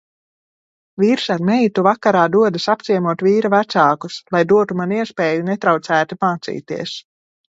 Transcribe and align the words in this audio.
Vīrs 1.01 1.25
ar 1.35 1.43
meitu 1.49 1.83
vakarā 1.87 2.23
dodas 2.35 2.65
apciemot 2.73 3.21
vīra 3.27 3.51
vecākus, 3.55 4.17
lai 4.37 4.41
dotu 4.55 4.77
man 4.81 4.97
iespēju 5.01 5.47
netraucēti 5.53 6.19
mācīties. 6.25 6.97